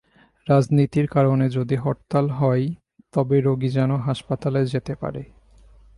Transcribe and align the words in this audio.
রাজনীতির 0.47 1.07
কারণে 1.07 1.45
যদি 1.49 1.75
হরতাল 1.75 2.25
হয়ও 2.29 2.75
তবে 3.13 3.37
রোগী 3.41 3.69
যেন 3.69 3.91
হাসপাতালে 3.97 4.65
যেতে 4.65 4.93
পারে। 4.95 5.21